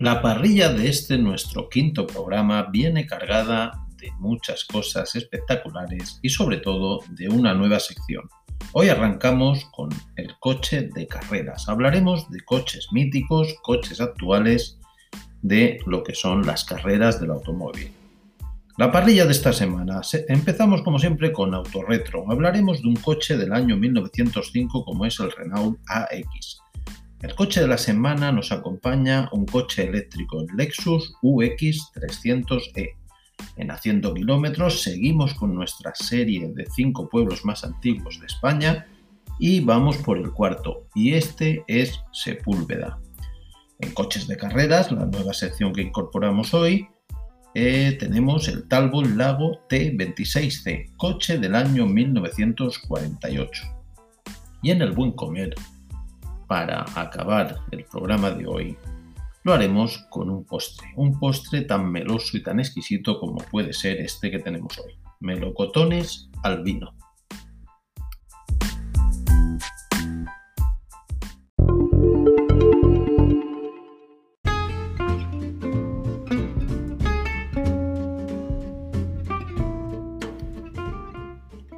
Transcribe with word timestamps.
La 0.00 0.22
parrilla 0.22 0.72
de 0.72 0.88
este 0.88 1.18
nuestro 1.18 1.68
quinto 1.68 2.06
programa 2.06 2.68
viene 2.72 3.04
cargada 3.04 3.86
de 3.98 4.10
muchas 4.18 4.64
cosas 4.64 5.14
espectaculares 5.14 6.18
y 6.22 6.30
sobre 6.30 6.56
todo 6.56 7.00
de 7.10 7.28
una 7.28 7.52
nueva 7.52 7.78
sección. 7.80 8.26
Hoy 8.72 8.88
arrancamos 8.88 9.66
con 9.76 9.90
el 10.16 10.32
coche 10.38 10.88
de 10.94 11.06
carreras. 11.06 11.68
Hablaremos 11.68 12.30
de 12.30 12.40
coches 12.40 12.88
míticos, 12.92 13.54
coches 13.62 14.00
actuales, 14.00 14.78
de 15.42 15.78
lo 15.84 16.02
que 16.02 16.14
son 16.14 16.46
las 16.46 16.64
carreras 16.64 17.20
del 17.20 17.32
automóvil. 17.32 17.92
La 18.78 18.90
parrilla 18.90 19.26
de 19.26 19.32
esta 19.32 19.52
semana. 19.52 20.00
Empezamos 20.28 20.80
como 20.80 20.98
siempre 20.98 21.30
con 21.30 21.52
Autorretro. 21.52 22.24
Hablaremos 22.30 22.80
de 22.80 22.88
un 22.88 22.96
coche 22.96 23.36
del 23.36 23.52
año 23.52 23.76
1905 23.76 24.82
como 24.82 25.04
es 25.04 25.20
el 25.20 25.30
Renault 25.30 25.78
AX. 25.86 26.62
El 27.22 27.34
coche 27.34 27.60
de 27.60 27.68
la 27.68 27.76
semana 27.76 28.32
nos 28.32 28.50
acompaña 28.50 29.28
un 29.32 29.44
coche 29.44 29.86
eléctrico, 29.86 30.40
el 30.40 30.46
Lexus 30.56 31.16
UX 31.20 31.92
300e. 31.94 32.94
En 33.56 33.70
Haciendo 33.70 34.14
Kilómetros 34.14 34.82
seguimos 34.82 35.34
con 35.34 35.54
nuestra 35.54 35.94
serie 35.94 36.50
de 36.54 36.66
cinco 36.74 37.10
pueblos 37.10 37.44
más 37.44 37.62
antiguos 37.62 38.20
de 38.20 38.26
España 38.26 38.86
y 39.38 39.60
vamos 39.60 39.98
por 39.98 40.16
el 40.16 40.32
cuarto, 40.32 40.86
y 40.94 41.12
este 41.12 41.62
es 41.66 42.00
Sepúlveda. 42.10 42.98
En 43.80 43.92
coches 43.92 44.26
de 44.26 44.38
carreras, 44.38 44.90
la 44.90 45.04
nueva 45.04 45.34
sección 45.34 45.74
que 45.74 45.82
incorporamos 45.82 46.54
hoy, 46.54 46.88
eh, 47.54 47.98
tenemos 48.00 48.48
el 48.48 48.66
Talbot 48.66 49.06
Lago 49.06 49.60
T26C, 49.68 50.96
coche 50.96 51.36
del 51.36 51.54
año 51.54 51.84
1948. 51.84 53.62
Y 54.62 54.70
en 54.70 54.80
el 54.80 54.92
buen 54.92 55.12
comer, 55.12 55.54
para 56.50 56.84
acabar 56.96 57.60
el 57.70 57.84
programa 57.84 58.32
de 58.32 58.44
hoy, 58.44 58.76
lo 59.44 59.52
haremos 59.52 59.98
con 60.10 60.28
un 60.28 60.44
postre, 60.44 60.88
un 60.96 61.16
postre 61.16 61.60
tan 61.60 61.88
meloso 61.92 62.36
y 62.36 62.42
tan 62.42 62.58
exquisito 62.58 63.20
como 63.20 63.36
puede 63.36 63.72
ser 63.72 64.00
este 64.00 64.32
que 64.32 64.40
tenemos 64.40 64.76
hoy, 64.80 64.98
melocotones 65.20 66.28
al 66.42 66.64
vino. 66.64 66.92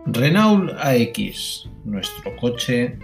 Renault 0.07 0.73
AX, 0.79 1.69
nuestro 1.85 2.35
coche 2.37 2.99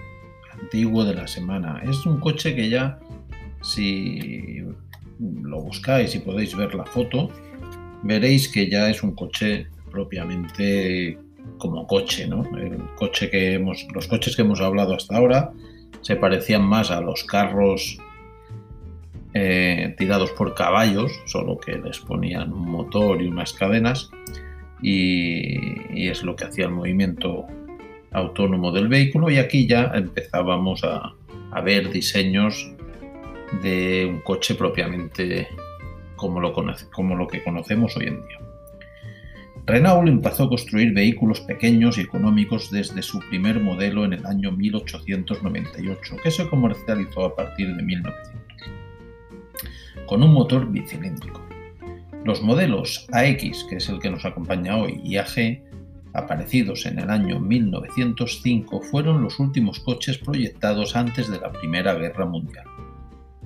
antiguo 0.68 1.02
de 1.04 1.14
la 1.14 1.26
semana. 1.26 1.80
Es 1.88 2.04
un 2.04 2.20
coche 2.20 2.54
que 2.54 2.68
ya, 2.68 2.98
si 3.62 4.62
lo 5.18 5.62
buscáis 5.62 6.14
y 6.14 6.18
podéis 6.18 6.54
ver 6.54 6.74
la 6.74 6.84
foto, 6.84 7.30
veréis 8.02 8.52
que 8.52 8.68
ya 8.68 8.90
es 8.90 9.02
un 9.02 9.14
coche 9.14 9.66
propiamente 9.90 11.18
como 11.56 11.86
coche, 11.86 12.26
¿no? 12.26 12.44
El 12.58 12.76
coche 12.96 13.30
que 13.30 13.54
hemos, 13.54 13.86
los 13.94 14.06
coches 14.08 14.36
que 14.36 14.42
hemos 14.42 14.60
hablado 14.60 14.94
hasta 14.94 15.16
ahora 15.16 15.52
se 16.02 16.16
parecían 16.16 16.64
más 16.64 16.90
a 16.90 17.00
los 17.00 17.24
carros 17.24 17.98
eh, 19.32 19.94
tirados 19.96 20.32
por 20.32 20.54
caballos, 20.54 21.10
solo 21.24 21.58
que 21.58 21.78
les 21.78 21.98
ponían 21.98 22.52
un 22.52 22.70
motor 22.70 23.22
y 23.22 23.28
unas 23.28 23.54
cadenas 23.54 24.10
y, 24.82 26.08
es 26.08 26.22
lo 26.22 26.36
que 26.36 26.44
hacía 26.44 26.66
el 26.66 26.72
movimiento 26.72 27.46
autónomo 28.12 28.72
del 28.72 28.88
vehículo 28.88 29.30
y 29.30 29.38
aquí 29.38 29.66
ya 29.66 29.90
empezábamos 29.94 30.82
a, 30.84 31.14
ver 31.64 31.90
diseños 31.90 32.70
de 33.62 34.06
un 34.06 34.20
coche 34.20 34.54
propiamente 34.54 35.48
como 36.14 36.40
lo, 36.40 36.54
como 36.92 37.16
lo 37.16 37.26
que 37.26 37.42
conocemos 37.42 37.96
hoy 37.96 38.06
en 38.06 38.26
día. 38.26 38.38
Renault 39.68 40.08
empezó 40.08 40.44
a 40.44 40.48
construir 40.48 40.94
vehículos 40.94 41.40
pequeños 41.40 41.98
y 41.98 42.00
económicos 42.00 42.70
desde 42.70 43.02
su 43.02 43.18
primer 43.28 43.60
modelo 43.60 44.04
en 44.06 44.14
el 44.14 44.24
año 44.24 44.50
1898, 44.50 46.16
que 46.22 46.30
se 46.30 46.48
comercializó 46.48 47.26
a 47.26 47.36
partir 47.36 47.76
de 47.76 47.82
1900, 47.82 48.36
con 50.06 50.22
un 50.22 50.32
motor 50.32 50.70
bicilíndrico. 50.70 51.42
Los 52.24 52.42
modelos 52.42 53.06
AX, 53.12 53.64
que 53.64 53.76
es 53.76 53.88
el 53.90 53.98
que 53.98 54.10
nos 54.10 54.24
acompaña 54.24 54.78
hoy, 54.78 55.02
y 55.04 55.18
AG, 55.18 55.60
aparecidos 56.12 56.86
en 56.86 56.98
el 56.98 57.10
año 57.10 57.40
1905, 57.40 58.82
fueron 58.82 59.22
los 59.22 59.38
últimos 59.38 59.80
coches 59.80 60.18
proyectados 60.18 60.96
antes 60.96 61.30
de 61.30 61.38
la 61.38 61.52
Primera 61.52 61.94
Guerra 61.94 62.26
Mundial. 62.26 62.64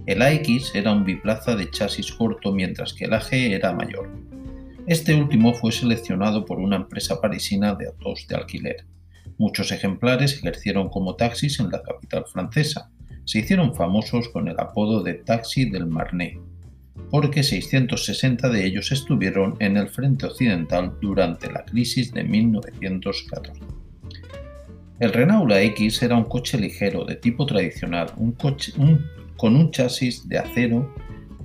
El 0.06 0.22
AX 0.22 0.74
era 0.74 0.92
un 0.92 1.04
biplaza 1.04 1.54
de 1.54 1.70
chasis 1.70 2.12
corto 2.12 2.52
mientras 2.52 2.92
que 2.92 3.04
el 3.04 3.14
AG 3.14 3.32
era 3.32 3.72
mayor. 3.72 4.10
Este 4.86 5.14
último 5.14 5.54
fue 5.54 5.70
seleccionado 5.70 6.44
por 6.44 6.58
una 6.58 6.76
empresa 6.76 7.20
parisina 7.20 7.74
de 7.74 7.86
autos 7.86 8.26
de 8.28 8.34
alquiler. 8.34 8.84
Muchos 9.38 9.70
ejemplares 9.70 10.34
ejercieron 10.34 10.88
como 10.88 11.14
taxis 11.14 11.60
en 11.60 11.70
la 11.70 11.82
capital 11.82 12.24
francesa. 12.26 12.90
Se 13.24 13.38
hicieron 13.38 13.74
famosos 13.74 14.28
con 14.28 14.48
el 14.48 14.58
apodo 14.58 15.02
de 15.02 15.14
taxi 15.14 15.70
del 15.70 15.86
Marne 15.86 16.40
porque 17.10 17.42
660 17.42 18.48
de 18.48 18.64
ellos 18.64 18.92
estuvieron 18.92 19.56
en 19.58 19.76
el 19.76 19.88
frente 19.88 20.26
occidental 20.26 20.94
durante 21.00 21.50
la 21.50 21.64
crisis 21.64 22.12
de 22.12 22.24
1914. 22.24 23.60
El 24.98 25.12
Renault 25.12 25.52
X 25.52 26.02
era 26.02 26.16
un 26.16 26.24
coche 26.24 26.58
ligero 26.58 27.04
de 27.04 27.16
tipo 27.16 27.44
tradicional, 27.44 28.12
con 29.36 29.56
un 29.56 29.70
chasis 29.72 30.28
de 30.28 30.38
acero 30.38 30.94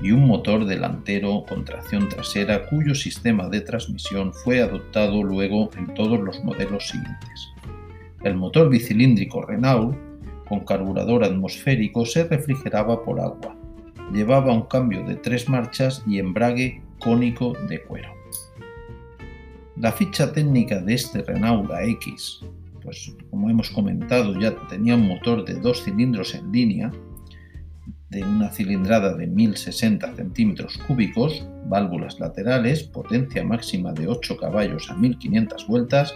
y 0.01 0.11
un 0.11 0.27
motor 0.27 0.65
delantero 0.65 1.43
con 1.47 1.65
tracción 1.65 2.07
trasera 2.07 2.67
cuyo 2.67 2.93
sistema 2.93 3.49
de 3.49 3.61
transmisión 3.61 4.31
fue 4.31 4.61
adoptado 4.61 5.23
luego 5.23 5.71
en 5.75 5.91
todos 5.95 6.19
los 6.19 6.43
modelos 6.43 6.87
siguientes. 6.87 7.49
El 8.23 8.35
motor 8.35 8.69
bicilíndrico 8.69 9.41
Renault, 9.41 9.97
con 10.47 10.59
carburador 10.61 11.23
atmosférico, 11.23 12.05
se 12.05 12.25
refrigeraba 12.25 13.03
por 13.03 13.19
agua, 13.19 13.56
llevaba 14.13 14.53
un 14.53 14.63
cambio 14.63 15.03
de 15.05 15.15
tres 15.15 15.49
marchas 15.49 16.03
y 16.07 16.19
embrague 16.19 16.81
cónico 16.99 17.53
de 17.67 17.81
cuero. 17.83 18.13
La 19.75 19.91
ficha 19.91 20.33
técnica 20.33 20.81
de 20.81 20.93
este 20.93 21.21
Renault 21.21 21.69
X, 21.81 22.41
pues 22.81 23.15
como 23.29 23.49
hemos 23.49 23.69
comentado 23.69 24.39
ya 24.39 24.55
tenía 24.67 24.95
un 24.95 25.07
motor 25.07 25.45
de 25.45 25.55
dos 25.55 25.83
cilindros 25.83 26.33
en 26.33 26.51
línea, 26.51 26.91
de 28.09 28.23
una 28.23 28.49
cilindrada 28.49 29.13
de 29.15 29.27
1060 29.27 30.15
centímetros 30.15 30.77
cúbicos, 30.87 31.45
válvulas 31.65 32.19
laterales, 32.19 32.83
potencia 32.83 33.43
máxima 33.43 33.91
de 33.91 34.07
8 34.07 34.37
caballos 34.37 34.89
a 34.89 34.95
1500 34.95 35.67
vueltas, 35.67 36.15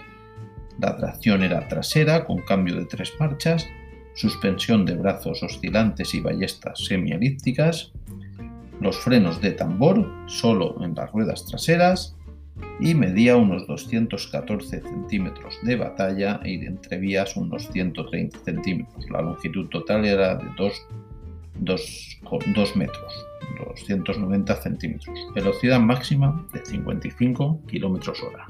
la 0.80 0.98
tracción 0.98 1.44
era 1.44 1.68
trasera 1.68 2.26
con 2.26 2.40
cambio 2.40 2.76
de 2.76 2.86
tres 2.86 3.14
marchas 3.20 3.68
suspensión 4.14 4.86
de 4.86 4.96
brazos 4.96 5.42
oscilantes 5.44 6.14
y 6.14 6.22
ballestas 6.22 6.86
semielípticas, 6.86 7.92
los 8.80 8.98
frenos 8.98 9.42
de 9.42 9.52
tambor 9.52 10.10
solo 10.28 10.84
en 10.84 10.96
las 10.96 11.12
ruedas 11.12 11.46
traseras 11.46 12.16
y 12.80 12.96
medía 12.96 13.36
unos 13.36 13.68
214 13.68 14.82
centímetros 14.82 15.56
de 15.64 15.76
batalla 15.76 16.40
y 16.44 16.58
de 16.58 16.68
entrevías 16.68 17.38
unos 17.38 17.68
130 17.72 18.40
centímetros. 18.40 19.10
La 19.10 19.22
longitud 19.22 19.68
total 19.68 20.06
era 20.06 20.36
de 20.36 20.48
2, 20.58 20.88
2 21.60 22.76
metros, 22.76 23.28
290 23.68 24.56
centímetros. 24.62 25.16
Velocidad 25.36 25.80
máxima 25.80 26.46
de 26.54 26.66
55 26.66 27.62
kilómetros 27.68 28.22
hora. 28.24 28.48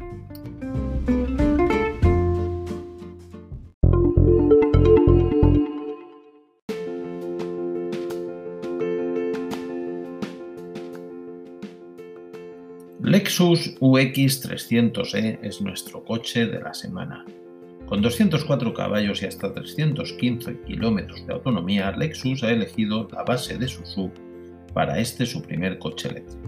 Lexus 13.31 13.77
UX 13.79 14.43
300e 14.45 15.39
es 15.41 15.61
nuestro 15.61 16.03
coche 16.03 16.47
de 16.47 16.59
la 16.59 16.73
semana. 16.73 17.23
Con 17.85 18.01
204 18.01 18.73
caballos 18.73 19.23
y 19.23 19.25
hasta 19.25 19.53
315 19.53 20.63
kilómetros 20.67 21.25
de 21.25 21.31
autonomía, 21.31 21.93
Lexus 21.93 22.43
ha 22.43 22.51
elegido 22.51 23.07
la 23.09 23.23
base 23.23 23.57
de 23.57 23.69
su 23.69 23.85
sub 23.85 24.11
para 24.73 24.99
este 24.99 25.25
su 25.25 25.41
primer 25.41 25.79
coche 25.79 26.09
eléctrico. 26.09 26.43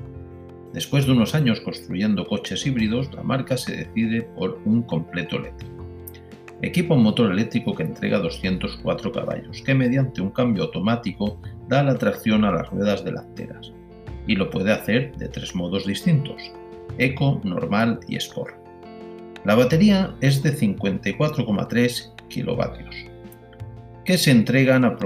Después 0.73 1.05
de 1.05 1.13
unos 1.13 1.33
años 1.35 1.61
construyendo 1.61 2.27
coches 2.27 2.67
híbridos, 2.67 3.13
la 3.13 3.23
marca 3.23 3.55
se 3.55 3.77
decide 3.77 4.23
por 4.23 4.59
un 4.65 4.83
completo 4.83 5.37
eléctrico. 5.37 5.87
Equipa 6.61 6.95
un 6.95 7.03
motor 7.03 7.31
eléctrico 7.31 7.73
que 7.75 7.83
entrega 7.83 8.19
204 8.19 9.09
caballos, 9.09 9.61
que 9.61 9.73
mediante 9.73 10.19
un 10.19 10.31
cambio 10.31 10.63
automático 10.63 11.39
da 11.69 11.81
la 11.81 11.97
tracción 11.97 12.43
a 12.43 12.51
las 12.51 12.69
ruedas 12.69 13.05
delanteras 13.05 13.71
y 14.27 14.35
lo 14.35 14.49
puede 14.49 14.71
hacer 14.71 15.15
de 15.17 15.27
tres 15.27 15.55
modos 15.55 15.85
distintos, 15.85 16.51
Eco, 16.97 17.41
Normal 17.43 17.99
y 18.07 18.15
Sport. 18.17 18.55
La 19.45 19.55
batería 19.55 20.15
es 20.21 20.41
de 20.41 20.55
54,3 20.57 22.27
kilovatios. 22.29 22.95
que 24.05 24.17
se 24.17 24.31
entregan 24.31 24.97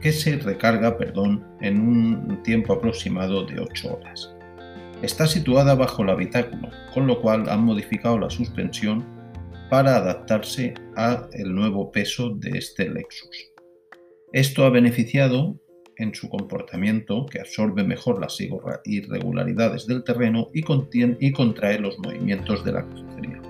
que 0.00 0.10
se 0.10 0.36
recarga 0.36 0.98
perdón, 0.98 1.46
en 1.60 1.80
un 1.80 2.42
tiempo 2.42 2.72
aproximado 2.72 3.44
de 3.44 3.60
8 3.60 3.94
horas. 3.94 4.34
Está 5.02 5.26
situada 5.26 5.76
bajo 5.76 6.02
el 6.02 6.10
habitáculo, 6.10 6.68
con 6.92 7.06
lo 7.06 7.20
cual 7.20 7.48
han 7.48 7.64
modificado 7.64 8.18
la 8.18 8.28
suspensión 8.28 9.04
para 9.70 9.96
adaptarse 9.96 10.74
al 10.96 11.30
nuevo 11.54 11.92
peso 11.92 12.30
de 12.30 12.58
este 12.58 12.90
Lexus. 12.90 13.52
Esto 14.32 14.64
ha 14.64 14.70
beneficiado 14.70 15.56
en 16.00 16.14
su 16.14 16.28
comportamiento, 16.28 17.26
que 17.26 17.40
absorbe 17.40 17.84
mejor 17.84 18.20
las 18.20 18.38
irregularidades 18.84 19.86
del 19.86 20.02
terreno 20.02 20.48
y, 20.52 20.62
contrae 20.62 21.78
los 21.78 21.98
movimientos 21.98 22.64
de 22.64 22.72
la 22.72 22.86
carrocería. 22.86 23.40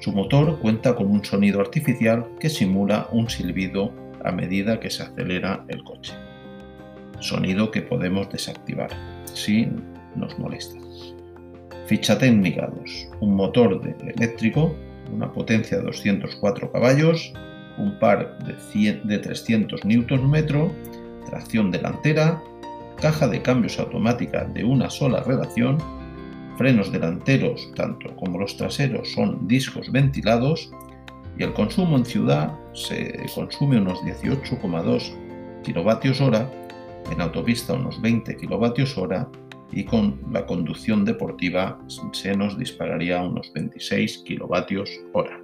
Su 0.00 0.12
motor 0.12 0.58
cuenta 0.60 0.94
con 0.94 1.10
un 1.10 1.24
sonido 1.24 1.60
artificial 1.60 2.26
que 2.38 2.50
simula 2.50 3.08
un 3.10 3.30
silbido 3.30 3.90
a 4.22 4.32
medida 4.32 4.78
que 4.78 4.90
se 4.90 5.02
acelera 5.02 5.64
el 5.68 5.82
coche. 5.82 6.12
Sonido 7.20 7.70
que 7.70 7.80
podemos 7.80 8.28
desactivar 8.30 8.90
si 9.32 9.66
nos 10.14 10.38
molesta. 10.38 10.78
Ficha 11.86 12.18
técnica 12.18 12.66
2. 12.66 13.08
Un 13.20 13.34
motor 13.34 13.80
eléctrico, 14.16 14.74
una 15.10 15.32
potencia 15.32 15.78
de 15.78 15.84
204 15.84 16.70
caballos, 16.70 17.32
un 17.78 17.98
par 17.98 18.38
de, 18.38 19.00
de 19.04 19.18
300 19.18 19.84
Nm, 19.84 20.46
tracción 21.24 21.70
delantera, 21.70 22.42
caja 23.00 23.28
de 23.28 23.42
cambios 23.42 23.78
automática 23.78 24.44
de 24.44 24.64
una 24.64 24.90
sola 24.90 25.22
relación, 25.22 25.78
frenos 26.56 26.92
delanteros 26.92 27.70
tanto 27.74 28.14
como 28.16 28.38
los 28.38 28.56
traseros 28.56 29.12
son 29.12 29.46
discos 29.48 29.90
ventilados 29.90 30.70
y 31.36 31.42
el 31.42 31.52
consumo 31.52 31.96
en 31.96 32.04
ciudad 32.04 32.56
se 32.72 33.26
consume 33.34 33.78
unos 33.78 34.00
18,2 34.02 35.12
kWh, 35.64 37.12
en 37.12 37.20
autopista 37.20 37.74
unos 37.74 38.00
20 38.00 38.36
kWh 38.36 39.44
y 39.72 39.84
con 39.84 40.20
la 40.30 40.46
conducción 40.46 41.04
deportiva 41.04 41.78
se 42.12 42.36
nos 42.36 42.56
dispararía 42.56 43.20
unos 43.22 43.52
26 43.52 44.24
kWh. 44.28 45.43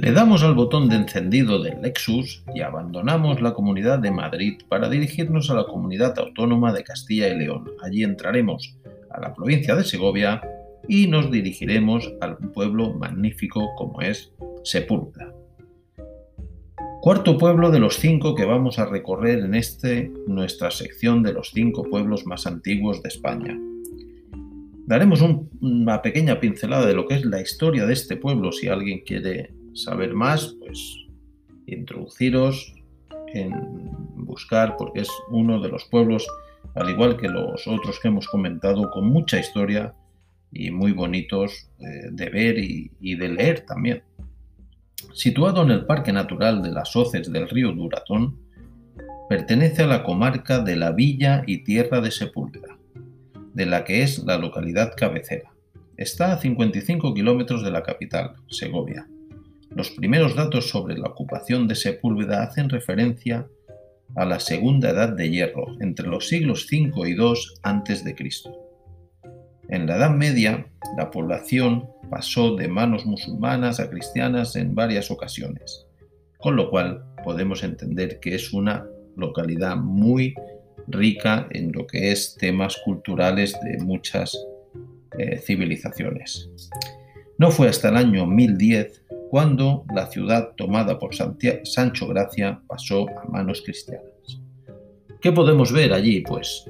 Le 0.00 0.12
damos 0.12 0.42
al 0.42 0.54
botón 0.54 0.88
de 0.88 0.96
encendido 0.96 1.62
del 1.62 1.82
Lexus 1.82 2.42
y 2.54 2.62
abandonamos 2.62 3.42
la 3.42 3.52
Comunidad 3.52 3.98
de 3.98 4.10
Madrid 4.10 4.54
para 4.66 4.88
dirigirnos 4.88 5.50
a 5.50 5.54
la 5.54 5.64
Comunidad 5.64 6.18
Autónoma 6.18 6.72
de 6.72 6.82
Castilla 6.82 7.28
y 7.28 7.36
León. 7.36 7.70
Allí 7.82 8.02
entraremos 8.02 8.78
a 9.10 9.20
la 9.20 9.34
provincia 9.34 9.76
de 9.76 9.84
Segovia 9.84 10.40
y 10.88 11.06
nos 11.06 11.30
dirigiremos 11.30 12.14
al 12.22 12.38
pueblo 12.38 12.94
magnífico 12.94 13.74
como 13.76 14.00
es 14.00 14.32
Sepúlveda. 14.64 15.34
Cuarto 17.02 17.36
pueblo 17.36 17.70
de 17.70 17.80
los 17.80 17.98
cinco 17.98 18.34
que 18.34 18.46
vamos 18.46 18.78
a 18.78 18.86
recorrer 18.86 19.40
en 19.40 19.54
este, 19.54 20.10
nuestra 20.26 20.70
sección 20.70 21.22
de 21.22 21.34
los 21.34 21.50
cinco 21.52 21.82
pueblos 21.82 22.24
más 22.24 22.46
antiguos 22.46 23.02
de 23.02 23.08
España. 23.10 23.60
Daremos 24.86 25.20
una 25.60 26.00
pequeña 26.00 26.40
pincelada 26.40 26.86
de 26.86 26.94
lo 26.94 27.06
que 27.06 27.16
es 27.16 27.26
la 27.26 27.42
historia 27.42 27.84
de 27.84 27.92
este 27.92 28.16
pueblo 28.16 28.50
si 28.50 28.68
alguien 28.68 29.02
quiere 29.04 29.59
saber 29.74 30.14
más, 30.14 30.54
pues 30.58 31.06
introduciros 31.66 32.74
en 33.34 33.52
buscar, 34.16 34.76
porque 34.76 35.00
es 35.00 35.10
uno 35.30 35.60
de 35.60 35.68
los 35.68 35.84
pueblos, 35.84 36.26
al 36.74 36.90
igual 36.90 37.16
que 37.16 37.28
los 37.28 37.66
otros 37.66 37.98
que 38.00 38.08
hemos 38.08 38.28
comentado, 38.28 38.90
con 38.90 39.08
mucha 39.08 39.38
historia 39.38 39.94
y 40.52 40.70
muy 40.70 40.92
bonitos 40.92 41.68
eh, 41.78 42.08
de 42.10 42.30
ver 42.30 42.58
y, 42.58 42.90
y, 43.00 43.14
de 43.16 43.28
leer 43.28 43.60
también. 43.60 44.02
Situado 45.12 45.62
en 45.62 45.70
el 45.70 45.86
Parque 45.86 46.12
Natural 46.12 46.62
de 46.62 46.72
las 46.72 46.94
Hoces 46.94 47.32
del 47.32 47.48
río 47.48 47.72
Duratón, 47.72 48.36
pertenece 49.28 49.82
a 49.82 49.86
la 49.86 50.02
comarca 50.02 50.58
de 50.58 50.76
la 50.76 50.92
Villa 50.92 51.44
y 51.46 51.58
Tierra 51.58 52.00
de 52.00 52.10
Sepúlveda, 52.10 52.76
de 53.54 53.66
la 53.66 53.84
que 53.84 54.02
es 54.02 54.18
la 54.24 54.38
localidad 54.38 54.92
cabecera. 54.96 55.52
Está 55.96 56.32
a 56.32 56.40
55 56.40 57.14
kilómetros 57.14 57.62
de 57.62 57.70
la 57.70 57.82
capital, 57.82 58.34
Segovia, 58.48 59.06
los 59.70 59.90
primeros 59.90 60.34
datos 60.34 60.68
sobre 60.68 60.98
la 60.98 61.08
ocupación 61.08 61.68
de 61.68 61.74
Sepúlveda 61.74 62.42
hacen 62.42 62.68
referencia 62.68 63.46
a 64.16 64.24
la 64.24 64.40
Segunda 64.40 64.90
Edad 64.90 65.10
de 65.10 65.30
Hierro, 65.30 65.76
entre 65.80 66.08
los 66.08 66.28
siglos 66.28 66.66
V 66.70 67.08
y 67.08 67.12
II 67.12 67.34
a.C. 67.62 68.16
En 69.68 69.86
la 69.86 69.96
Edad 69.96 70.10
Media, 70.10 70.66
la 70.96 71.10
población 71.10 71.88
pasó 72.10 72.56
de 72.56 72.66
manos 72.66 73.06
musulmanas 73.06 73.78
a 73.78 73.88
cristianas 73.88 74.56
en 74.56 74.74
varias 74.74 75.12
ocasiones, 75.12 75.86
con 76.38 76.56
lo 76.56 76.70
cual 76.70 77.04
podemos 77.22 77.62
entender 77.62 78.18
que 78.18 78.34
es 78.34 78.52
una 78.52 78.84
localidad 79.16 79.76
muy 79.76 80.34
rica 80.88 81.46
en 81.50 81.70
lo 81.70 81.86
que 81.86 82.10
es 82.10 82.34
temas 82.36 82.76
culturales 82.84 83.56
de 83.62 83.78
muchas 83.78 84.36
eh, 85.18 85.38
civilizaciones. 85.38 86.50
No 87.38 87.52
fue 87.52 87.68
hasta 87.68 87.90
el 87.90 87.96
año 87.96 88.26
1010 88.26 88.99
cuando 89.30 89.84
la 89.94 90.06
ciudad 90.08 90.54
tomada 90.56 90.98
por 90.98 91.14
Sancho 91.14 92.08
Gracia 92.08 92.60
pasó 92.66 93.06
a 93.08 93.28
manos 93.30 93.62
cristianas. 93.62 94.40
¿Qué 95.20 95.30
podemos 95.30 95.72
ver 95.72 95.92
allí? 95.92 96.20
Pues 96.22 96.68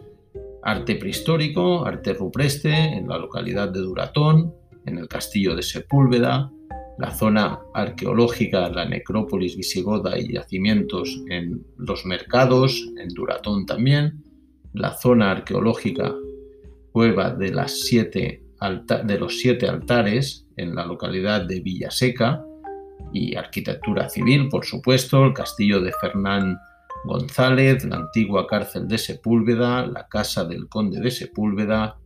arte 0.62 0.96
prehistórico, 0.96 1.86
arte 1.86 2.12
rupreste 2.12 2.70
en 2.70 3.08
la 3.08 3.16
localidad 3.16 3.70
de 3.70 3.80
Duratón, 3.80 4.54
en 4.84 4.98
el 4.98 5.08
castillo 5.08 5.56
de 5.56 5.62
Sepúlveda, 5.62 6.52
la 6.98 7.10
zona 7.14 7.60
arqueológica, 7.72 8.68
la 8.68 8.84
necrópolis 8.84 9.56
visigoda 9.56 10.18
y 10.18 10.34
yacimientos 10.34 11.22
en 11.30 11.64
los 11.78 12.04
mercados, 12.04 12.90
en 12.98 13.08
Duratón 13.08 13.64
también, 13.64 14.22
la 14.74 14.92
zona 14.92 15.30
arqueológica 15.30 16.14
cueva 16.92 17.30
de, 17.30 17.46
de 17.46 19.18
los 19.18 19.38
siete 19.38 19.66
altares 19.66 20.46
en 20.58 20.74
la 20.74 20.84
localidad 20.84 21.46
de 21.46 21.60
Villaseca, 21.60 22.44
y 23.12 23.36
arquitectura 23.36 24.08
civil, 24.08 24.48
por 24.48 24.64
supuesto, 24.64 25.24
el 25.24 25.34
castillo 25.34 25.80
de 25.80 25.92
Fernán 26.00 26.58
González, 27.04 27.84
la 27.84 27.96
antigua 27.96 28.46
cárcel 28.46 28.86
de 28.86 28.98
Sepúlveda, 28.98 29.86
la 29.86 30.06
casa 30.08 30.44
del 30.44 30.68
conde 30.68 31.00
de 31.00 31.10
Sepúlveda, 31.10 31.98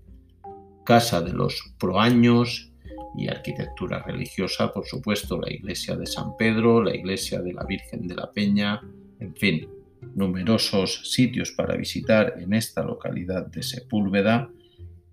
casa 0.84 1.20
de 1.20 1.32
los 1.32 1.74
Proaños 1.78 2.70
y 3.16 3.28
arquitectura 3.28 4.02
religiosa, 4.02 4.72
por 4.72 4.86
supuesto, 4.86 5.40
la 5.40 5.52
iglesia 5.52 5.96
de 5.96 6.06
San 6.06 6.36
Pedro, 6.36 6.82
la 6.82 6.94
iglesia 6.94 7.40
de 7.40 7.52
la 7.52 7.64
Virgen 7.64 8.06
de 8.06 8.14
la 8.14 8.30
Peña, 8.30 8.80
en 9.20 9.34
fin, 9.34 9.68
numerosos 10.14 11.10
sitios 11.10 11.52
para 11.52 11.76
visitar 11.76 12.34
en 12.38 12.54
esta 12.54 12.82
localidad 12.82 13.46
de 13.46 13.62
Sepúlveda 13.62 14.50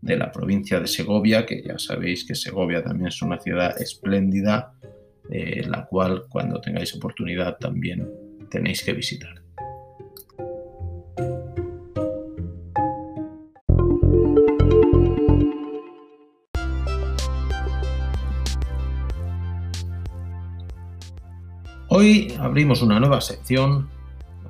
de 0.01 0.17
la 0.17 0.31
provincia 0.31 0.79
de 0.79 0.87
Segovia, 0.87 1.45
que 1.45 1.61
ya 1.61 1.77
sabéis 1.77 2.25
que 2.25 2.35
Segovia 2.35 2.83
también 2.83 3.07
es 3.07 3.21
una 3.21 3.39
ciudad 3.39 3.79
espléndida 3.79 4.73
eh, 5.29 5.63
la 5.67 5.85
cual 5.85 6.23
cuando 6.29 6.59
tengáis 6.59 6.95
oportunidad 6.95 7.57
también 7.57 8.09
tenéis 8.49 8.83
que 8.83 8.93
visitar. 8.93 9.41
Hoy 21.93 22.33
abrimos 22.39 22.81
una 22.81 23.01
nueva 23.01 23.19
sección 23.19 23.89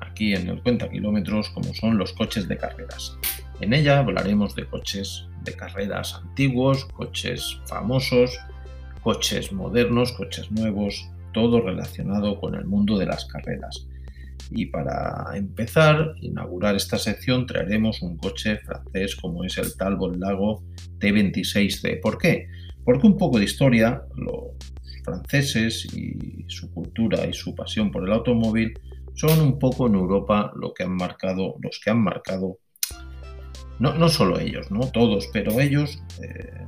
aquí 0.00 0.32
en 0.32 0.48
el 0.48 0.62
Cuenta 0.62 0.88
Kilómetros 0.88 1.50
como 1.50 1.74
son 1.74 1.98
los 1.98 2.12
coches 2.12 2.46
de 2.46 2.56
carreras. 2.56 3.18
En 3.60 3.74
ella 3.74 3.98
hablaremos 3.98 4.54
de 4.54 4.66
coches 4.66 5.26
de 5.42 5.52
carreras 5.54 6.14
antiguos, 6.14 6.84
coches 6.86 7.60
famosos, 7.66 8.38
coches 9.02 9.52
modernos, 9.52 10.12
coches 10.12 10.50
nuevos, 10.50 11.08
todo 11.32 11.60
relacionado 11.60 12.38
con 12.40 12.54
el 12.54 12.64
mundo 12.64 12.98
de 12.98 13.06
las 13.06 13.24
carreras. 13.26 13.88
Y 14.50 14.66
para 14.66 15.30
empezar, 15.34 16.14
inaugurar 16.20 16.76
esta 16.76 16.98
sección, 16.98 17.46
traeremos 17.46 18.02
un 18.02 18.16
coche 18.16 18.58
francés 18.58 19.16
como 19.16 19.44
es 19.44 19.56
el 19.58 19.76
Talbot 19.76 20.16
Lago 20.16 20.62
T26C. 20.98 22.00
¿Por 22.00 22.18
qué? 22.18 22.48
Porque 22.84 23.06
un 23.06 23.16
poco 23.16 23.38
de 23.38 23.44
historia, 23.44 24.02
los 24.16 24.52
franceses 25.04 25.86
y 25.94 26.44
su 26.48 26.70
cultura 26.72 27.26
y 27.26 27.32
su 27.32 27.54
pasión 27.54 27.90
por 27.90 28.04
el 28.04 28.12
automóvil 28.12 28.74
son 29.14 29.40
un 29.40 29.58
poco 29.58 29.86
en 29.86 29.94
Europa 29.94 30.52
lo 30.56 30.72
que 30.72 30.84
han 30.84 30.96
marcado, 30.96 31.56
los 31.60 31.80
que 31.82 31.90
han 31.90 32.00
marcado, 32.00 32.58
no, 33.78 34.08
solo 34.08 34.38
ellos, 34.38 34.70
no 34.70 34.90
todos, 34.92 35.28
pero 35.32 35.60
ellos 35.60 36.02
eh, 36.22 36.66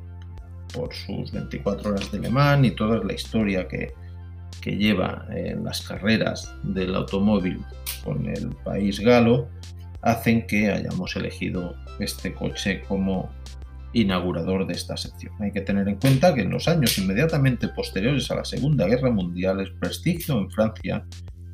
por 0.74 0.92
sus 0.92 1.32
24 1.32 1.90
horas 1.90 2.10
de 2.10 2.18
Le 2.18 2.30
Mans 2.30 2.66
y 2.66 2.72
toda 2.72 3.02
la 3.02 3.12
historia 3.12 3.68
que, 3.68 3.92
lleva 4.64 5.26
en 5.30 5.62
las 5.62 5.82
carreras 5.86 6.50
del 6.62 6.94
automóvil 6.94 7.62
con 8.02 8.26
el 8.26 8.48
país 8.64 8.98
galo, 8.98 9.46
hacen 10.00 10.46
que 10.46 10.70
hayamos 10.70 11.14
elegido 11.16 11.74
este 11.98 12.32
coche 12.32 12.80
como 12.88 13.30
inaugurador 13.92 14.66
de 14.66 14.72
esta 14.72 14.96
sección. 14.96 15.34
Hay 15.40 15.52
que 15.52 15.60
tener 15.60 15.86
en 15.86 15.96
cuenta 15.96 16.34
que 16.34 16.40
en 16.40 16.50
los 16.50 16.66
años 16.66 16.96
inmediatamente 16.96 17.68
posteriores 17.68 18.30
a 18.30 18.36
la 18.36 18.44
Segunda 18.46 18.86
Guerra 18.86 19.10
Mundial 19.10 19.60
el 19.60 19.74
prestigio 19.74 20.38
en 20.38 20.50
Francia 20.50 21.04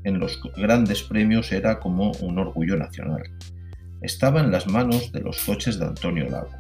en 0.05 0.21
los 0.21 0.41
grandes 0.57 1.03
premios 1.03 1.51
era 1.51 1.81
como 1.81 2.13
un 2.21 2.39
orgullo 2.39 2.77
nacional. 2.77 3.23
Estaba 4.03 4.41
en 4.41 4.53
las 4.53 4.69
manos 4.69 5.11
de 5.11 5.21
los 5.21 5.45
coches 5.45 5.79
de 5.79 5.87
Antonio 5.87 6.29
Lago, 6.31 6.51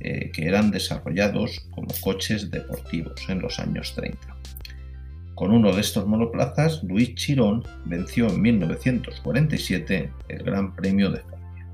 eh, 0.00 0.30
que 0.32 0.46
eran 0.46 0.70
desarrollados 0.70 1.60
como 1.70 1.88
coches 2.00 2.50
deportivos 2.50 3.28
en 3.28 3.40
los 3.40 3.58
años 3.58 3.94
30. 3.94 4.18
Con 5.34 5.52
uno 5.52 5.72
de 5.72 5.80
estos 5.80 6.06
monoplazas, 6.06 6.82
Luis 6.82 7.14
Chirón 7.14 7.64
venció 7.86 8.28
en 8.28 8.40
1947 8.42 10.10
el 10.28 10.42
Gran 10.42 10.74
Premio 10.74 11.10
de 11.10 11.20
Francia. 11.20 11.66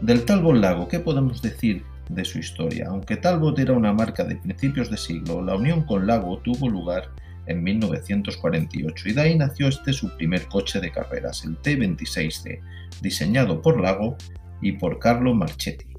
Del 0.00 0.24
Talbot 0.24 0.56
Lago, 0.56 0.88
¿qué 0.88 0.98
podemos 0.98 1.42
decir 1.42 1.82
de 2.08 2.24
su 2.24 2.38
historia? 2.38 2.88
Aunque 2.88 3.16
Talbot 3.16 3.58
era 3.58 3.72
una 3.72 3.92
marca 3.92 4.24
de 4.24 4.36
principios 4.36 4.90
de 4.90 4.96
siglo, 4.96 5.42
la 5.42 5.56
unión 5.56 5.82
con 5.82 6.06
Lago 6.06 6.38
tuvo 6.38 6.68
lugar 6.68 7.10
en 7.46 7.62
1948 7.62 9.08
y 9.08 9.12
de 9.12 9.20
ahí 9.20 9.36
nació 9.36 9.68
este 9.68 9.92
su 9.92 10.14
primer 10.16 10.46
coche 10.46 10.80
de 10.80 10.90
carreras, 10.90 11.44
el 11.44 11.60
T26C, 11.60 12.60
diseñado 13.00 13.62
por 13.62 13.80
Lago 13.80 14.16
y 14.60 14.72
por 14.72 14.98
Carlo 14.98 15.34
Marchetti. 15.34 15.95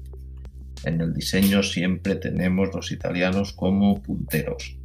En 0.84 1.00
el 1.00 1.12
diseño 1.12 1.62
siempre 1.62 2.14
tenemos 2.16 2.74
los 2.74 2.92
italianos 2.92 3.52
como 3.52 4.02
punteros. 4.02 4.76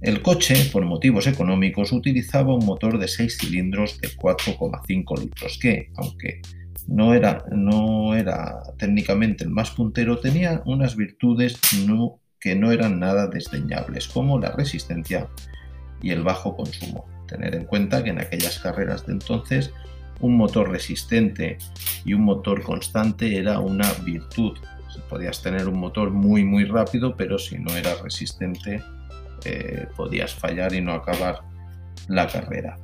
El 0.00 0.22
coche, 0.22 0.54
por 0.72 0.84
motivos 0.84 1.26
económicos, 1.26 1.92
utilizaba 1.92 2.54
un 2.54 2.64
motor 2.64 2.98
de 2.98 3.08
6 3.08 3.38
cilindros 3.38 4.00
de 4.00 4.08
4,5 4.08 5.18
litros 5.18 5.58
que, 5.58 5.90
aunque 5.96 6.42
no 6.86 7.14
era, 7.14 7.44
no 7.50 8.14
era 8.14 8.62
técnicamente 8.78 9.44
el 9.44 9.50
más 9.50 9.70
puntero, 9.70 10.18
tenía 10.18 10.62
unas 10.66 10.96
virtudes 10.96 11.58
que 12.38 12.54
no 12.54 12.72
eran 12.72 13.00
nada 13.00 13.26
desdeñables, 13.26 14.06
como 14.06 14.38
la 14.38 14.52
resistencia 14.52 15.28
y 16.02 16.10
el 16.10 16.22
bajo 16.22 16.56
consumo. 16.56 17.06
Tener 17.26 17.54
en 17.54 17.64
cuenta 17.64 18.04
que 18.04 18.10
en 18.10 18.20
aquellas 18.20 18.58
carreras 18.58 19.06
de 19.06 19.14
entonces 19.14 19.72
un 20.20 20.36
motor 20.36 20.70
resistente 20.70 21.58
y 22.04 22.14
un 22.14 22.22
motor 22.22 22.62
constante 22.62 23.36
era 23.36 23.60
una 23.60 23.90
virtud. 24.04 24.56
Podías 25.08 25.42
tener 25.42 25.68
un 25.68 25.78
motor 25.78 26.10
muy 26.10 26.44
muy 26.44 26.64
rápido, 26.64 27.16
pero 27.16 27.38
si 27.38 27.58
no 27.58 27.74
era 27.76 27.94
resistente 28.02 28.82
eh, 29.44 29.86
podías 29.96 30.34
fallar 30.34 30.74
y 30.74 30.80
no 30.80 30.92
acabar 30.92 31.40
la 32.08 32.26
carrera. 32.26 32.78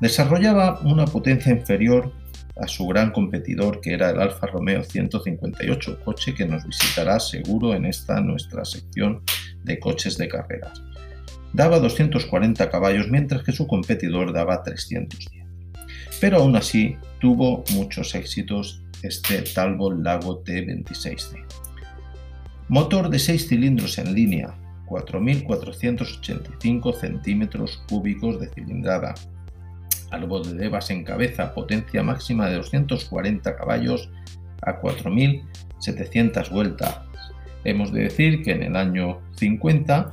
Desarrollaba 0.00 0.80
una 0.80 1.04
potencia 1.04 1.52
inferior 1.52 2.12
a 2.56 2.66
su 2.66 2.86
gran 2.86 3.10
competidor 3.10 3.80
que 3.80 3.94
era 3.94 4.10
el 4.10 4.20
Alfa 4.20 4.46
Romeo 4.46 4.82
158, 4.82 6.00
coche 6.04 6.34
que 6.34 6.46
nos 6.46 6.64
visitará 6.66 7.20
seguro 7.20 7.74
en 7.74 7.86
esta 7.86 8.20
nuestra 8.20 8.64
sección 8.64 9.22
de 9.64 9.78
coches 9.78 10.16
de 10.16 10.28
carreras. 10.28 10.82
Daba 11.52 11.80
240 11.80 12.70
caballos 12.70 13.08
mientras 13.10 13.42
que 13.42 13.52
su 13.52 13.66
competidor 13.66 14.32
daba 14.32 14.62
310. 14.62 15.42
Pero 16.20 16.38
aún 16.38 16.56
así 16.56 16.96
tuvo 17.18 17.64
muchos 17.72 18.14
éxitos 18.14 18.82
este 19.02 19.42
Talbot 19.42 20.02
Lago 20.02 20.42
T26C. 20.44 21.44
Motor 22.68 23.10
de 23.10 23.18
6 23.18 23.48
cilindros 23.48 23.98
en 23.98 24.14
línea, 24.14 24.54
4.485 24.86 26.94
centímetros 26.94 27.82
cúbicos 27.88 28.38
de 28.40 28.48
cilindrada. 28.48 29.14
Albo 30.10 30.40
de 30.40 30.68
base 30.68 30.92
en 30.92 31.04
cabeza, 31.04 31.54
potencia 31.54 32.02
máxima 32.02 32.48
de 32.48 32.56
240 32.56 33.56
caballos 33.56 34.10
a 34.62 34.80
4.700 34.80 36.50
vueltas. 36.50 37.00
Hemos 37.64 37.92
de 37.92 38.04
decir 38.04 38.42
que 38.42 38.52
en 38.52 38.62
el 38.62 38.76
año 38.76 39.20
50 39.36 40.10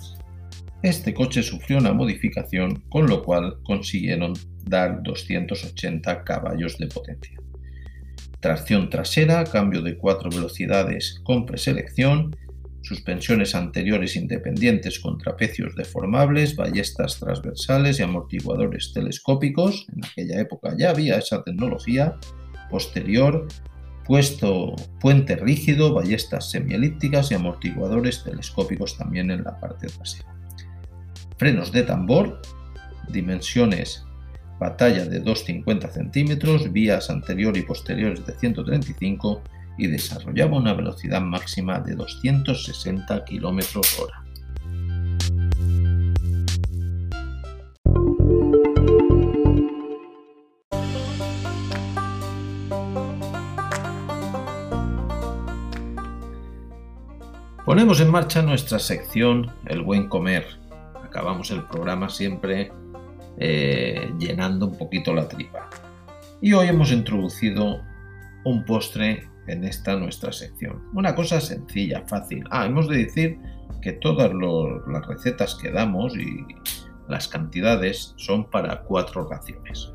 este 0.83 1.13
coche 1.13 1.41
sufrió 1.41 1.79
una 1.79 1.93
modificación, 1.93 2.83
con 2.89 3.07
lo 3.07 3.23
cual 3.23 3.57
consiguieron 3.63 4.33
dar 4.63 5.01
280 5.01 6.23
caballos 6.23 6.77
de 6.77 6.87
potencia. 6.87 7.39
Tracción 8.39 8.89
trasera, 8.89 9.43
cambio 9.45 9.81
de 9.81 9.97
cuatro 9.97 10.29
velocidades 10.29 11.19
con 11.23 11.45
preselección, 11.45 12.35
suspensiones 12.81 13.55
anteriores 13.55 14.15
independientes 14.15 14.99
con 14.99 15.17
trapecios 15.17 15.75
deformables, 15.75 16.55
ballestas 16.55 17.19
transversales 17.19 17.99
y 17.99 18.03
amortiguadores 18.03 18.93
telescópicos. 18.93 19.87
En 19.93 20.05
aquella 20.05 20.39
época 20.39 20.75
ya 20.77 20.91
había 20.91 21.17
esa 21.17 21.43
tecnología. 21.43 22.15
Posterior, 22.69 23.47
puesto 24.05 24.75
puente 25.01 25.35
rígido, 25.35 25.93
ballestas 25.93 26.51
semielípticas 26.51 27.31
y 27.31 27.35
amortiguadores 27.35 28.23
telescópicos 28.23 28.97
también 28.97 29.31
en 29.31 29.43
la 29.43 29.59
parte 29.59 29.87
trasera. 29.87 30.33
Frenos 31.37 31.71
de 31.71 31.83
tambor, 31.83 32.41
dimensiones 33.09 34.06
batalla 34.59 35.05
de 35.05 35.23
2,50 35.23 35.89
centímetros, 35.89 36.71
vías 36.71 37.09
anterior 37.09 37.55
y 37.57 37.61
posteriores 37.61 38.25
de 38.25 38.33
135 38.33 39.41
y 39.77 39.87
desarrollaba 39.87 40.57
una 40.57 40.73
velocidad 40.73 41.21
máxima 41.21 41.79
de 41.79 41.95
260 41.95 43.25
km 43.25 43.81
hora. 44.01 44.23
Ponemos 57.67 57.99
en 57.99 58.09
marcha 58.09 58.41
nuestra 58.41 58.79
sección 58.79 59.51
El 59.65 59.81
buen 59.81 60.07
comer. 60.07 60.45
Acabamos 61.03 61.51
el 61.51 61.63
programa 61.63 62.07
siempre 62.09 62.71
eh, 63.37 64.11
llenando 64.19 64.67
un 64.67 64.77
poquito 64.77 65.13
la 65.13 65.27
tripa. 65.27 65.69
Y 66.41 66.53
hoy 66.53 66.67
hemos 66.67 66.91
introducido 66.91 67.81
un 68.43 68.63
postre 68.65 69.27
en 69.47 69.63
esta 69.63 69.95
nuestra 69.95 70.31
sección. 70.31 70.83
Una 70.93 71.15
cosa 71.15 71.41
sencilla, 71.41 72.03
fácil. 72.07 72.43
Ah, 72.51 72.65
hemos 72.65 72.87
de 72.87 72.97
decir 72.97 73.39
que 73.81 73.93
todas 73.93 74.31
las 74.33 75.07
recetas 75.07 75.55
que 75.55 75.71
damos 75.71 76.15
y 76.15 76.45
las 77.07 77.27
cantidades 77.27 78.13
son 78.17 78.49
para 78.49 78.81
cuatro 78.81 79.27
raciones. 79.27 79.91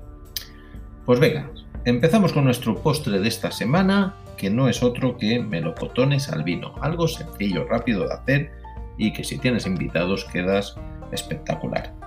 Pues 1.04 1.20
venga, 1.20 1.50
empezamos 1.84 2.32
con 2.32 2.44
nuestro 2.44 2.76
postre 2.76 3.18
de 3.18 3.28
esta 3.28 3.50
semana, 3.50 4.14
que 4.36 4.50
no 4.50 4.68
es 4.68 4.82
otro 4.82 5.16
que 5.16 5.40
melocotones 5.40 6.28
al 6.28 6.42
vino. 6.42 6.74
Algo 6.80 7.08
sencillo, 7.08 7.66
rápido 7.68 8.06
de 8.06 8.14
hacer 8.14 8.52
y 8.98 9.12
que 9.12 9.24
si 9.24 9.38
tienes 9.38 9.66
invitados 9.66 10.24
quedas 10.24 10.76
espectacular. 11.12 12.01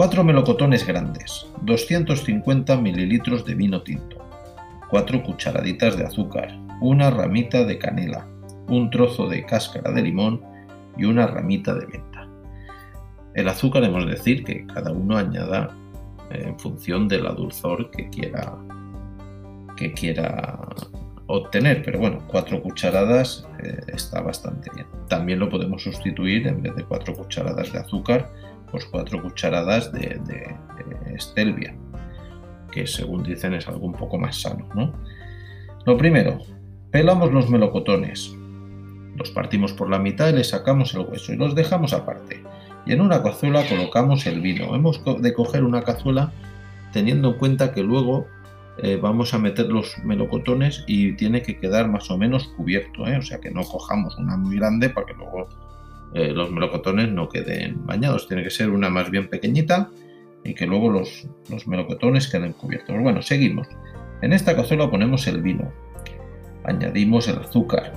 Cuatro 0.00 0.24
melocotones 0.24 0.86
grandes, 0.86 1.46
250 1.60 2.74
mililitros 2.78 3.44
de 3.44 3.54
vino 3.54 3.82
tinto, 3.82 4.16
4 4.88 5.22
cucharaditas 5.22 5.98
de 5.98 6.06
azúcar, 6.06 6.58
una 6.80 7.10
ramita 7.10 7.66
de 7.66 7.76
canela, 7.76 8.26
un 8.68 8.88
trozo 8.88 9.28
de 9.28 9.44
cáscara 9.44 9.92
de 9.92 10.00
limón 10.00 10.40
y 10.96 11.04
una 11.04 11.26
ramita 11.26 11.74
de 11.74 11.86
menta. 11.86 12.26
El 13.34 13.46
azúcar 13.46 13.84
hemos 13.84 14.06
de 14.06 14.12
decir 14.12 14.42
que 14.42 14.66
cada 14.68 14.90
uno 14.90 15.18
añada 15.18 15.76
eh, 16.30 16.44
en 16.46 16.58
función 16.58 17.06
de 17.06 17.20
la 17.20 17.32
dulzor 17.32 17.90
que 17.90 18.08
quiera 18.08 18.56
que 19.76 19.92
quiera 19.92 20.60
obtener, 21.26 21.82
pero 21.84 21.98
bueno, 21.98 22.20
4 22.26 22.62
cucharadas 22.62 23.46
eh, 23.62 23.78
está 23.88 24.22
bastante 24.22 24.70
bien. 24.74 24.86
También 25.08 25.40
lo 25.40 25.50
podemos 25.50 25.82
sustituir 25.82 26.46
en 26.46 26.62
vez 26.62 26.74
de 26.74 26.84
4 26.84 27.12
cucharadas 27.12 27.70
de 27.70 27.80
azúcar, 27.80 28.30
pues 28.70 28.84
4 28.86 29.22
cucharadas 29.22 29.92
de, 29.92 30.20
de, 30.26 30.56
de 31.04 31.14
estelvia 31.14 31.74
que 32.70 32.86
según 32.86 33.22
dicen 33.22 33.54
es 33.54 33.68
algo 33.68 33.86
un 33.86 33.94
poco 33.94 34.18
más 34.18 34.40
sano. 34.40 34.68
¿no? 34.74 34.92
Lo 35.84 35.96
primero, 35.96 36.38
pelamos 36.90 37.32
los 37.32 37.50
melocotones. 37.50 38.34
Los 39.16 39.30
partimos 39.30 39.72
por 39.72 39.90
la 39.90 39.98
mitad 39.98 40.28
y 40.28 40.32
le 40.32 40.44
sacamos 40.44 40.94
el 40.94 41.00
hueso 41.00 41.32
y 41.32 41.36
los 41.36 41.54
dejamos 41.54 41.92
aparte. 41.92 42.42
Y 42.86 42.92
en 42.92 43.00
una 43.00 43.22
cazuela 43.22 43.68
colocamos 43.68 44.26
el 44.26 44.40
vino. 44.40 44.74
Hemos 44.74 45.02
de 45.20 45.34
coger 45.34 45.64
una 45.64 45.82
cazuela 45.82 46.32
teniendo 46.92 47.30
en 47.30 47.34
cuenta 47.34 47.72
que 47.72 47.82
luego 47.82 48.26
eh, 48.78 48.98
vamos 49.00 49.34
a 49.34 49.38
meter 49.38 49.66
los 49.66 49.98
melocotones 50.04 50.84
y 50.86 51.14
tiene 51.16 51.42
que 51.42 51.58
quedar 51.58 51.88
más 51.88 52.10
o 52.10 52.16
menos 52.16 52.48
cubierto. 52.56 53.06
¿eh? 53.06 53.18
O 53.18 53.22
sea 53.22 53.40
que 53.40 53.50
no 53.50 53.62
cojamos 53.62 54.16
una 54.16 54.36
muy 54.36 54.56
grande 54.56 54.88
para 54.88 55.06
que 55.06 55.14
luego 55.14 55.48
eh, 56.14 56.32
los 56.32 56.50
melocotones 56.50 57.08
no 57.10 57.28
queden 57.28 57.86
bañados. 57.86 58.26
Tiene 58.26 58.42
que 58.42 58.50
ser 58.50 58.70
una 58.70 58.90
más 58.90 59.10
bien 59.10 59.28
pequeñita 59.28 59.90
y 60.44 60.54
que 60.54 60.66
luego 60.66 60.90
los, 60.90 61.26
melocotones 61.66 62.28
queden 62.28 62.52
cubiertos. 62.52 62.96
Bueno, 63.00 63.22
seguimos. 63.22 63.68
En 64.22 64.32
esta 64.32 64.56
cazuela 64.56 64.90
ponemos 64.90 65.26
el 65.26 65.40
vino, 65.40 65.72
añadimos 66.64 67.28
el 67.28 67.38
azúcar, 67.38 67.92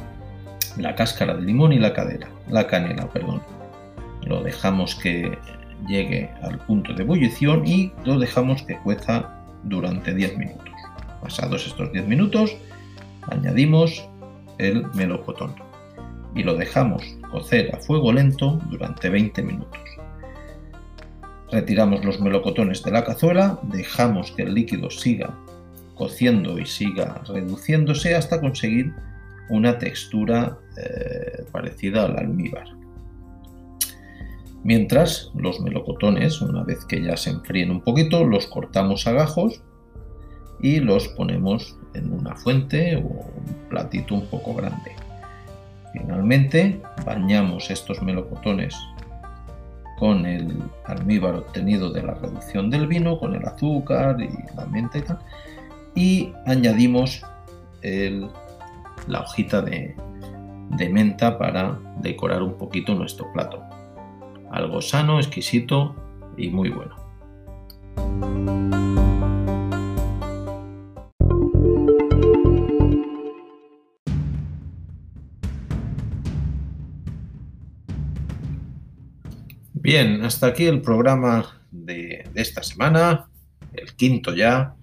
la 0.77 0.95
cáscara 0.95 1.35
de 1.35 1.41
limón 1.41 1.73
y 1.73 1.79
la 1.79 1.93
cadera, 1.93 2.29
la 2.49 2.67
canela, 2.67 3.09
perdón. 3.09 3.41
Lo 4.25 4.41
dejamos 4.41 4.95
que 4.95 5.37
llegue 5.87 6.29
al 6.41 6.59
punto 6.59 6.93
de 6.93 7.03
ebullición 7.03 7.67
y 7.67 7.91
lo 8.05 8.19
dejamos 8.19 8.63
que 8.63 8.77
cueza 8.77 9.43
durante 9.63 10.13
10 10.13 10.37
minutos. 10.37 10.69
Pasados 11.21 11.67
estos 11.67 11.91
10 11.91 12.07
minutos, 12.07 12.55
añadimos 13.29 14.07
el 14.59 14.85
melocotón 14.93 15.62
y 16.35 16.43
lo 16.43 16.55
dejamos 16.55 17.03
cocer 17.31 17.73
a 17.75 17.79
fuego 17.79 18.11
lento 18.11 18.59
durante 18.69 19.09
20 19.09 19.41
minutos. 19.43 19.81
Retiramos 21.51 22.03
los 22.03 22.19
melocotones 22.19 22.83
de 22.83 22.91
la 22.91 23.03
cazuela, 23.03 23.59
dejamos 23.63 24.31
que 24.31 24.43
el 24.43 24.53
líquido 24.53 24.89
siga 24.89 25.37
cociendo 25.95 26.57
y 26.57 26.65
siga 26.65 27.21
reduciéndose 27.27 28.15
hasta 28.15 28.41
conseguir 28.41 28.93
una 29.49 29.77
textura 29.77 30.57
eh, 30.77 31.45
parecida 31.51 32.05
al 32.05 32.17
almíbar. 32.17 32.65
Mientras 34.63 35.31
los 35.35 35.59
melocotones, 35.59 36.41
una 36.41 36.63
vez 36.63 36.85
que 36.85 37.03
ya 37.03 37.17
se 37.17 37.29
enfríen 37.29 37.69
un 37.69 37.81
poquito, 37.81 38.23
los 38.23 38.47
cortamos 38.47 39.05
a 39.07 39.11
gajos 39.11 39.61
y 40.61 40.79
los 40.79 41.09
ponemos 41.09 41.77
en 41.93 42.13
una 42.13 42.35
fuente 42.35 42.95
o 42.95 43.01
un 43.01 43.69
platito 43.69 44.15
un 44.15 44.25
poco 44.27 44.55
grande. 44.55 45.02
Finalmente, 45.93 46.81
bañamos 47.05 47.69
estos 47.69 48.01
melocotones 48.01 48.75
con 49.99 50.25
el 50.25 50.57
almíbar 50.85 51.35
obtenido 51.35 51.91
de 51.91 52.01
la 52.01 52.15
reducción 52.15 52.69
del 52.69 52.87
vino, 52.87 53.19
con 53.19 53.35
el 53.35 53.45
azúcar 53.45 54.19
y 54.19 54.29
la 54.55 54.65
menta 54.65 54.97
y 54.97 55.01
tal, 55.03 55.19
y 55.95 56.33
añadimos 56.45 57.23
la 59.07 59.21
hojita 59.21 59.61
de 59.61 59.95
menta 60.91 61.37
para 61.37 61.79
decorar 62.01 62.41
un 62.41 62.57
poquito 62.57 62.95
nuestro 62.95 63.31
plato. 63.31 63.61
Algo 64.51 64.81
sano, 64.81 65.19
exquisito 65.19 65.95
y 66.37 66.49
muy 66.49 66.69
bueno. 66.69 66.95
Bien, 79.95 80.25
hasta 80.25 80.47
aquí 80.47 80.65
el 80.65 80.81
programa 80.81 81.61
de, 81.69 82.27
esta 82.33 82.63
semana, 82.63 83.27
el 83.73 83.93
quinto 83.93 84.33
ya. 84.33 84.73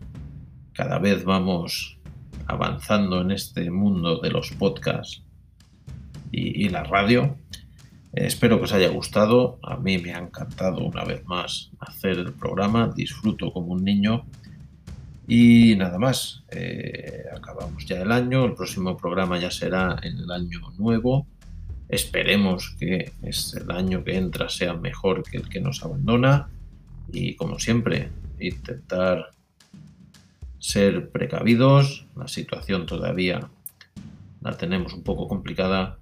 Cada 0.72 1.00
vez 1.00 1.24
vamos 1.24 1.98
avanzando 2.46 3.20
en 3.20 3.32
este 3.32 3.72
mundo 3.72 4.20
de 4.20 4.30
los 4.30 4.52
podcasts 4.52 5.24
y, 6.30 6.68
la 6.68 6.84
radio. 6.84 7.36
espero 8.12 8.58
que 8.58 8.66
os 8.66 8.72
haya 8.72 8.88
gustado. 8.90 9.58
A 9.64 9.78
mí 9.78 9.98
me 9.98 10.14
ha 10.14 10.18
encantado 10.18 10.84
una 10.84 11.02
vez 11.02 11.24
más 11.24 11.72
hacer 11.80 12.20
el 12.20 12.32
programa. 12.32 12.92
Disfruto 12.94 13.52
como 13.52 13.72
un 13.72 13.82
niño. 13.82 14.26
Y 15.26 15.74
nada 15.74 15.98
más. 15.98 16.44
Eh, 16.52 17.24
acabamos 17.36 17.84
ya 17.84 18.00
el 18.00 18.12
año. 18.12 18.44
El 18.44 18.54
próximo 18.54 18.96
programa 18.96 19.40
ya 19.40 19.50
será 19.50 19.96
en 20.04 20.18
el 20.18 20.30
año 20.30 20.60
nuevo. 20.78 21.26
Esperemos 21.90 22.76
que 22.78 23.12
el 23.22 23.70
año 23.72 24.04
que 24.04 24.16
entra 24.16 24.48
sea 24.48 24.74
mejor 24.74 25.24
que 25.24 25.38
el 25.38 25.48
que 25.48 25.60
nos 25.60 25.82
abandona 25.82 26.48
y 27.12 27.34
como 27.34 27.58
siempre 27.58 28.10
intentar 28.38 29.30
ser 30.60 31.10
precavidos. 31.10 32.06
La 32.16 32.28
situación 32.28 32.86
todavía 32.86 33.50
la 34.40 34.56
tenemos 34.56 34.94
un 34.94 35.02
poco 35.02 35.26
complicada 35.26 35.98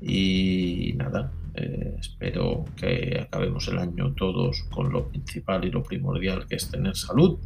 y 0.00 0.94
nada, 0.96 1.30
eh, 1.54 1.96
espero 1.98 2.64
que 2.76 3.20
acabemos 3.20 3.68
el 3.68 3.78
año 3.78 4.14
todos 4.14 4.62
con 4.70 4.90
lo 4.90 5.08
principal 5.08 5.64
y 5.64 5.70
lo 5.70 5.82
primordial 5.82 6.46
que 6.46 6.56
es 6.56 6.70
tener 6.70 6.96
salud. 6.96 7.38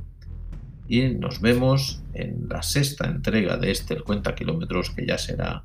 Y 0.87 1.09
nos 1.09 1.41
vemos 1.41 2.03
en 2.15 2.49
la 2.49 2.63
sexta 2.63 3.09
entrega 3.09 3.57
de 3.57 3.73
este 3.73 3.95
El 3.95 4.05
Cuenta 4.05 4.37
Kilómetros 4.37 4.91
que 4.91 5.05
ya 5.07 5.19
será 5.19 5.65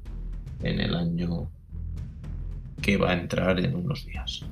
en 0.64 0.80
el 0.80 0.96
año 0.96 1.50
que 2.82 2.98
va 2.98 3.12
a 3.12 3.14
entrar 3.14 3.60
en 3.60 3.76
unos 3.76 4.06
días. 4.06 4.52